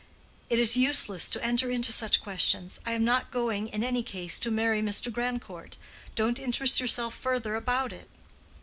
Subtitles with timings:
[0.49, 2.79] "It is useless to enter into such questions.
[2.87, 5.11] I am not going in any case to marry Mr.
[5.13, 5.77] Grandcourt.
[6.15, 8.09] Don't interest yourself further about it."